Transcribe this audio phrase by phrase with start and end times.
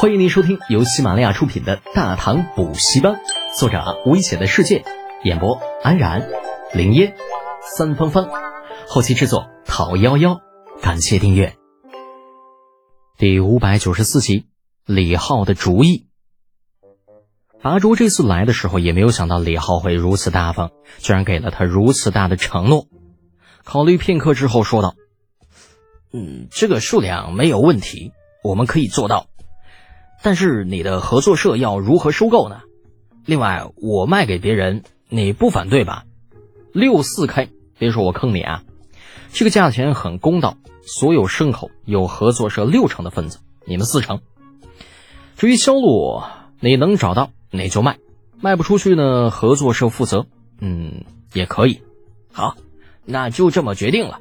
[0.00, 3.14] 欢迎您收听由喜马拉雅出品的《大唐补习班》，
[3.58, 4.84] 作者危险的世界，
[5.24, 6.30] 演播安然、
[6.72, 7.16] 林烟、
[7.76, 8.30] 三芳芳，
[8.86, 10.40] 后期制作陶幺幺。
[10.80, 11.56] 感谢订阅。
[13.16, 14.46] 第五百九十四集，
[14.86, 16.06] 李浩的主意。
[17.60, 22.86] 拔卓这次来的时候也没有想到李浩会如此大方，居然给了他如此大的承诺。
[23.64, 24.94] 考虑片刻之后，说道
[26.14, 28.12] ：“嗯，这个数量没有问题，
[28.44, 29.26] 我们可以做到。
[30.22, 32.60] 但是你的合作社要如何收购呢？
[33.24, 36.04] 另外，我卖给别人，你不反对吧？
[36.72, 38.62] 六四开，别说我坑你啊！
[39.32, 44.20] 这个价钱很公道，所有牲口有合作社六成的份子，你们四成。
[45.36, 46.22] 至于销路，
[46.60, 47.98] 你能找到你就卖，
[48.40, 50.26] 卖不出去呢，合作社负责。
[50.60, 51.82] 嗯，也可以。
[52.32, 52.56] 好，
[53.04, 54.20] 那就这么决定了。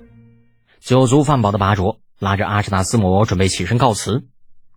[0.79, 4.25] 酒足饭饱的拔卓拉着阿什纳斯摩准备起身告辞。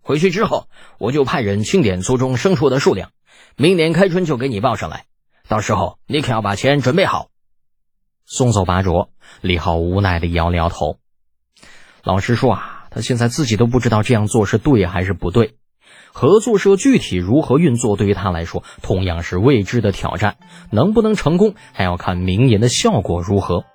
[0.01, 3.11] 回去之后，我就派人清点族中牲畜的数量，
[3.55, 5.05] 明年开春就给你报上来。
[5.47, 7.27] 到时候你可要把钱准备好。
[8.25, 9.09] 送走拔卓，
[9.41, 10.97] 李浩无奈的摇了摇头。
[12.03, 15.55] 老实说啊，他现在自己都不知道这样做是对还是不对。
[16.13, 20.37] 合作社具体如何运作，对于他来说同样是未知的挑战。
[20.71, 23.65] 能不能成功，还要看明年的效果如何。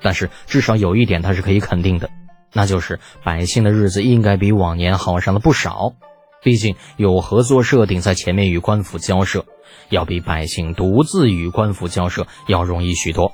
[0.00, 2.10] 但是至少有一点，他是可以肯定的。
[2.52, 5.94] 那就是百姓的日子应该比往年好上了不少，
[6.42, 9.46] 毕竟有合作社顶在前面与官府交涉，
[9.88, 13.32] 要比百姓独自与官府交涉要容易许多。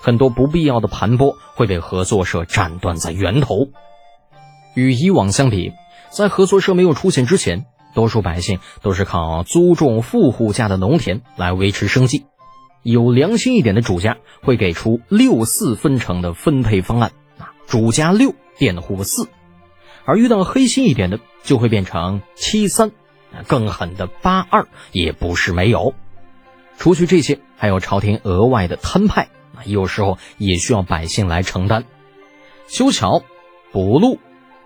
[0.00, 3.68] 很多不必要的盘剥会被合作社斩断在源头。
[4.74, 5.72] 与以往相比，
[6.10, 12.24] 在合作社没有出现之前，多数百姓都是靠租种富户家的农田来维持生计。
[12.82, 18.34] 有良心一点的主家会给出六四分成的分配方案，啊，主家六。
[18.60, 19.30] 佃户四，
[20.04, 22.92] 而遇到黑心一点的，就会变成七三，
[23.46, 25.94] 更狠的八二也不是没有。
[26.76, 29.30] 除去这些，还有朝廷额外的摊派，
[29.64, 31.86] 有时候也需要百姓来承担。
[32.68, 33.22] 修桥、
[33.72, 34.18] 补路、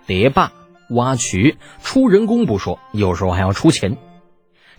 [0.05, 0.51] 叠坝、
[0.89, 3.97] 挖渠、出人工不说，有时候还要出钱。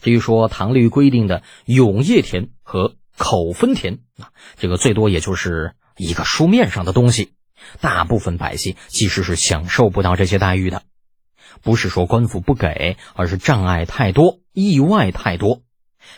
[0.02, 7.32] 至于说唐律规定的永业田和口分田，啊，这个最多也就是一个书面上的东西。
[7.80, 10.82] 大部分百姓其实是享受不到这些待遇的，
[11.62, 15.62] 不是说官府不给，而是障碍太多，意外太多。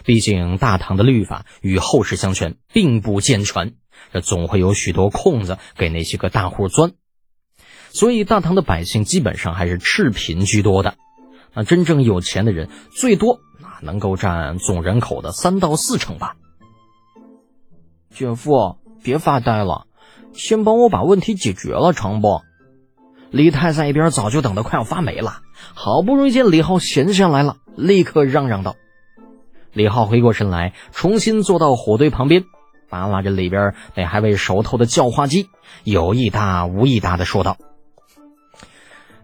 [0.04, 3.74] 毕竟大唐的律法与后世相权并不健全，
[4.12, 6.92] 这总会有许多空子给那些个大户钻。
[7.90, 10.96] 所以大唐的百姓基本上还是赤贫居多的。
[11.54, 16.36] 那真正有钱的人，最多那能够占总人口的三到四成吧。
[18.10, 19.87] 姐夫，别发呆了。
[20.32, 22.40] 先帮我把问题解决了，成不？
[23.30, 25.40] 李泰在一边早就等得快要发霉了，
[25.74, 28.76] 好不容易见李浩闲下来了，立刻嚷嚷道
[29.74, 32.44] ：“李浩回过神来，重新坐到火堆旁边，
[32.88, 35.50] 扒拉着里边那还未熟透的叫花鸡，
[35.84, 37.58] 有意搭无意搭的说道：‘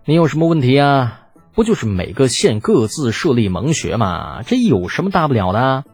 [0.05, 1.21] 你有什么问题啊？
[1.55, 4.43] 不就是每个县各自设立盟学吗？
[4.43, 5.85] 这有什么大不了的？’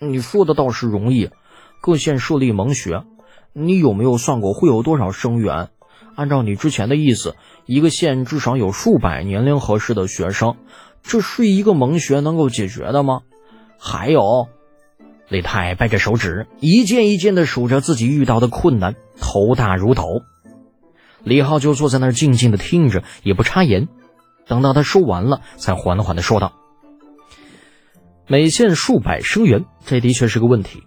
[0.00, 1.30] 你说的倒是容易，
[1.80, 3.04] 各县设立盟学。”
[3.52, 5.70] 你有没有算过会有多少生源？
[6.14, 10.56] 按照你之前的意思，一个县至少有数百年龄合适的学生，
[11.02, 13.20] 这是一个蒙学能够解决的吗？
[13.78, 14.48] 还有，
[15.28, 20.22] 李泰掰着手指，一件一件的数着自己遇到的困难，头大如斗。
[21.24, 23.88] 李浩就坐在那儿静静的听着，也不插言。
[24.46, 26.52] 等到他说完了，才缓缓的说道
[28.28, 30.82] ：“每县数百生源，这的确是个问题，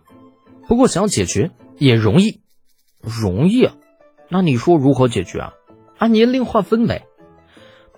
[0.67, 2.41] 不过想解决也容易。”
[3.05, 3.69] 容易，
[4.29, 5.53] 那你说如何解决啊？
[5.97, 7.05] 按年龄划分呗，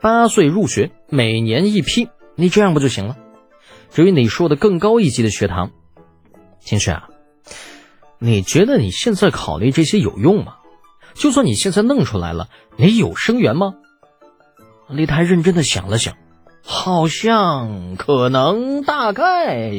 [0.01, 3.17] 八岁入学，每年一批，你这样不就行了？
[3.89, 5.71] 至于你说的更高一级的学堂，
[6.59, 7.09] 秦雪啊，
[8.19, 10.57] 你觉得你现在考虑这些有用吗？
[11.15, 13.73] 就算你现在弄出来了，你有生源吗？
[14.87, 16.15] 李泰认真的想了想，
[16.63, 19.71] 好像可能大概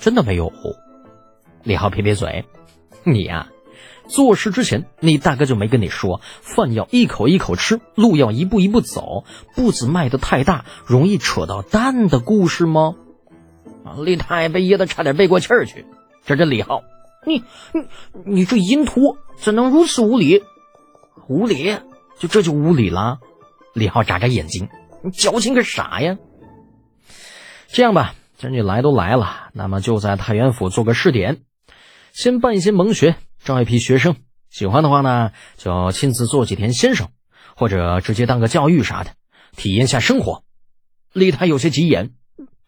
[0.00, 0.50] 真的没有。
[1.62, 2.44] 李浩撇撇嘴，
[3.04, 3.46] 你呀。
[4.10, 9.24] 做事之前，你大哥就没跟你说，饭要一口一口吃，路要一步一步走，
[9.56, 12.96] 步子迈得太大，容易扯到蛋的故事吗？
[13.84, 15.86] 啊李太被噎得差点背过气儿去。
[16.26, 16.82] 这这李浩，
[17.26, 17.86] 你你
[18.26, 20.42] 你这淫徒怎能如此无礼？
[21.28, 21.78] 无礼？
[22.18, 23.20] 就这就无礼了？
[23.72, 24.68] 李浩眨眨眼睛，
[25.02, 26.18] 你矫情个啥呀？
[27.68, 31.38] 这样吧，既然你来都来了，那么就在太原府做个试点，
[32.12, 33.16] 先办一些蒙学。
[33.42, 34.16] 招一批学生，
[34.50, 37.08] 喜欢的话呢，就亲自做几天先生，
[37.56, 39.12] 或者直接当个教育啥的，
[39.56, 40.44] 体验下生活。
[41.14, 42.10] 李太有些急眼：“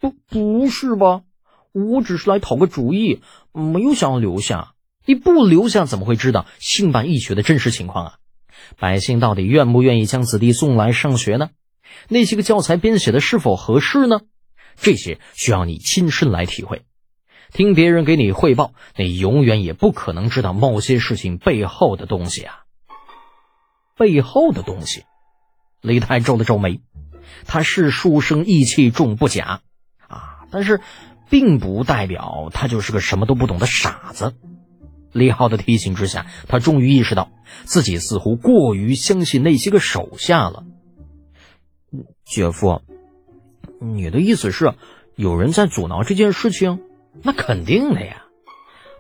[0.01, 1.25] 不，不是吧？
[1.73, 3.21] 我只是来讨个主意，
[3.53, 4.73] 没有想要留下。
[5.05, 8.15] 你不留下，怎么会知道兴办义学的真实情况啊？
[8.79, 11.51] 百姓到底愿不愿意将子弟送来上学呢？
[12.09, 14.21] 那些个教材编写的是否合适呢？
[14.77, 16.83] 这些需要你亲身来体会。
[17.53, 22.61] 听别人给你汇报，你永远也不可能知道某些事情背后的东西啊。
[23.97, 25.05] 背后的东西。”
[25.83, 26.81] 李太皱了皱眉，
[27.45, 29.63] 他是书生意气重不假，
[30.07, 30.81] 啊，但是
[31.29, 34.37] 并不代表他就是个什么都不懂的傻子。
[35.11, 37.33] 李浩的提醒之下，他终于意识到
[37.65, 40.65] 自己似乎过于相信那些个手下了。
[42.25, 42.81] 姐夫，
[43.81, 44.75] 你的意思是
[45.17, 46.81] 有人在阻挠这件事情？
[47.23, 48.23] 那肯定的呀，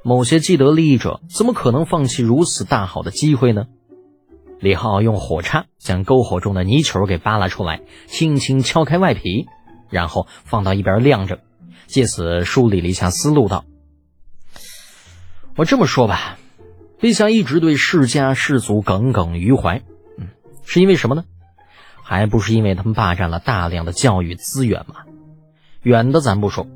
[0.03, 3.67] 某些既得利益者怎么可能放弃如此大好的机会呢？
[4.61, 9.47] 李浩用火叉将篝火中的泥球给扒拉出来，轻轻敲开外皮，
[9.91, 11.41] 然后放到一边晾着，
[11.87, 13.65] 借此梳理了一下思路，道
[15.57, 16.39] ：“我这么说吧，
[17.01, 19.83] 陛下一直对世家士族耿耿于怀，
[20.17, 20.29] 嗯，
[20.65, 21.25] 是因为什么呢？
[22.05, 25.07] 还不是因为他们霸占了大量的教育资源吗？
[25.83, 26.69] 远的咱不说，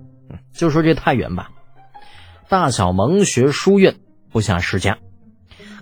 [0.56, 1.50] 就说这太原吧，
[2.48, 3.96] 大小蒙学书院
[4.30, 4.98] 不下世家。”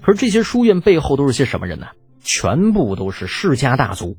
[0.02, 1.86] 可是这些书院背后都是些什么人呢？
[2.22, 4.16] 全部都是世家大族。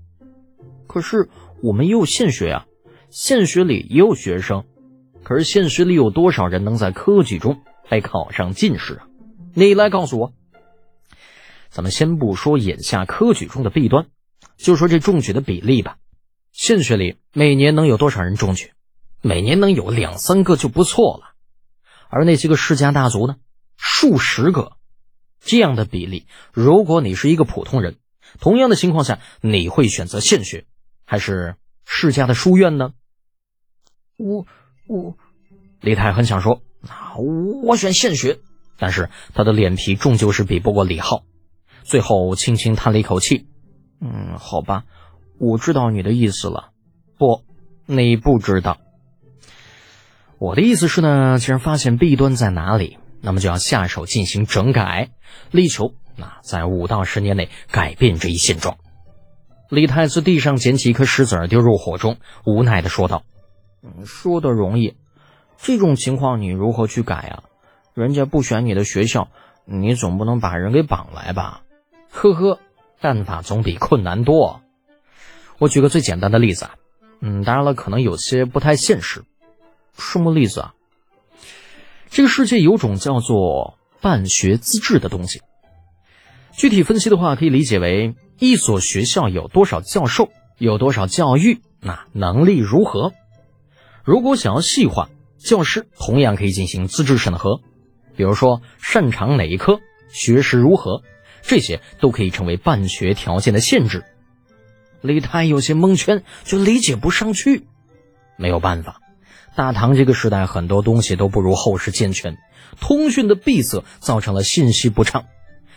[0.87, 1.29] 可是
[1.61, 2.65] 我们也有县学呀，
[3.09, 4.63] 县学里也有学生。
[5.23, 9.07] 可是县学里有多少人能在科举中被考上进士啊？
[9.53, 10.33] 你来告诉我。
[11.69, 14.05] 咱们先不说眼下科举中的弊端，
[14.57, 15.97] 就说这中举的比例吧。
[16.51, 18.71] 县学里每年能有多少人中举？
[19.21, 21.35] 每年能有两三个就不错了。
[22.09, 23.35] 而那些个世家大族呢？
[23.77, 24.73] 数十个。
[25.41, 27.97] 这样的比例，如果你是一个普通人，
[28.39, 30.65] 同样的情况下，你会选择县学
[31.05, 32.93] 还是世家的书院呢？
[34.17, 34.47] 我
[34.87, 35.17] 我，
[35.81, 37.13] 李太很想说啊，
[37.63, 38.39] 我选县学，
[38.79, 41.23] 但是他的脸皮终究是比不过李浩，
[41.83, 43.45] 最后轻轻叹了一口气，
[44.01, 44.85] 嗯，好吧，
[45.37, 46.71] 我知道你的意思了。
[47.19, 47.43] 不，
[47.85, 48.79] 你不知道。
[50.39, 52.97] 我的意思是呢，既然发现弊端在哪里。
[53.21, 55.09] 那么就要下手进行整改，
[55.49, 58.77] 力求那在五到十年内改变这一现状。
[59.67, 63.23] 李太自地上捡起一颗石子，丢入火中，无奈的说道
[64.05, 64.95] ：“说的容易，
[65.57, 67.43] 这种情况你如何去改啊？
[67.95, 69.29] 人家不选你的学校，
[69.65, 71.63] 你总不能把人给绑来吧？
[72.11, 72.59] 呵呵，
[73.01, 74.61] 办法总比困难多。
[75.57, 76.75] 我举个最简单的例子啊，
[77.21, 79.23] 嗯，当然了，可能有些不太现实。
[79.97, 80.73] 什么例子啊？”
[82.09, 85.41] 这个世界有种叫做办学资质的东西，
[86.55, 93.13] 具体分析的话，可以理解为一所学校有多少教授，有多少教育，那能力如何。
[94.05, 97.59] 如果想要细化，教师同样可以进行资质审核，
[98.15, 101.01] 比如说擅长哪一科，学识如何，
[101.41, 104.05] 这些都可以成为办学条件的限制。
[105.01, 107.67] 李太有些蒙圈，就理解不上去，
[108.37, 109.01] 没有办法。
[109.55, 112.37] 大唐这个时代，很多东西都不如后世健全，
[112.81, 115.25] 通讯的闭塞造成了信息不畅。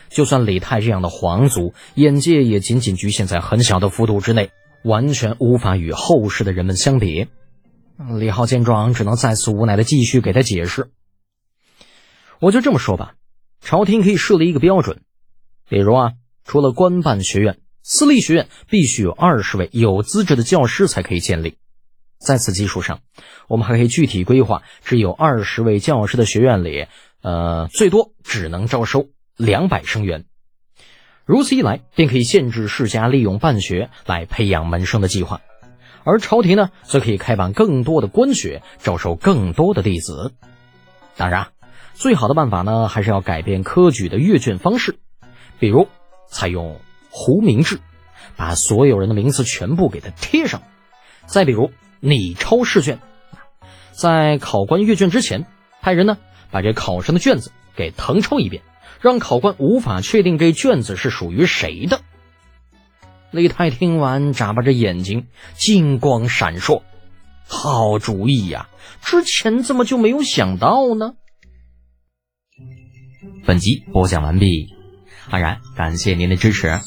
[0.09, 4.51] 就算李泰这样的皇族，眼界也仅仅局限在很小的幅度之内，
[4.83, 7.29] 完全无法与后世的人们相比。
[8.19, 10.91] 李浩见状，只能再次无奈的继续给他解释。
[12.41, 13.15] 我就这么说吧，
[13.61, 15.03] 朝廷可以设立一个标准，
[15.69, 16.13] 比如啊，
[16.45, 21.59] 除了官办学院，私立学院必须有二十位有资质的教师才可以建立。
[22.19, 23.01] 在此基础上，
[23.47, 26.87] 我们还可以具体规划，只有二十位教师的学院里，
[27.23, 29.07] 呃，最多只能招收
[29.37, 30.25] 两百生源。
[31.25, 35.41] 如此一来，便可以限制世家利用办学来培养门生的计划，
[36.03, 40.33] 而朝廷呢，则可以开办更多的官学，招收更多的弟子。
[41.17, 41.49] 当然，
[41.95, 44.99] 最好的办法呢，还是要改变科举的阅卷方式，
[45.61, 45.87] 比如
[46.29, 47.79] 采用糊名制，
[48.37, 50.63] 把所有人的名字全部给他贴上。
[51.27, 51.71] 再比如。
[52.01, 52.99] 拟抄试卷，
[53.93, 55.47] 在考官阅卷之前，
[55.81, 56.19] 派人呢
[56.51, 58.63] 把这考生的卷子给誊抄一遍，
[59.01, 62.01] 让考官无法确定这卷子是属于谁的。
[63.31, 66.83] 李太听完，眨巴着眼睛，金光闪烁，
[67.47, 68.69] 好主意呀！
[69.03, 71.13] 之前怎么就没有想到呢？
[73.45, 74.69] 本集播讲完毕，
[75.31, 76.81] 安然感谢您的支持。